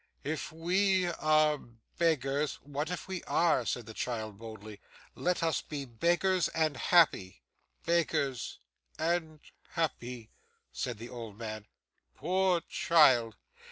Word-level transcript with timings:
If 0.23 0.51
we 0.51 1.05
are 1.05 1.59
beggars!' 1.99 2.55
'What 2.63 2.89
if 2.89 3.07
we 3.07 3.21
are?' 3.25 3.67
said 3.67 3.85
the 3.85 3.93
child 3.93 4.39
boldly. 4.39 4.81
'Let 5.13 5.43
us 5.43 5.61
be 5.61 5.85
beggars, 5.85 6.47
and 6.55 6.73
be 6.73 6.79
happy.' 6.79 7.43
'Beggars 7.85 8.57
and 8.97 9.41
happy!' 9.73 10.31
said 10.71 10.97
the 10.97 11.09
old 11.09 11.37
man. 11.37 11.67
'Poor 12.15 12.61
child! 12.61 13.35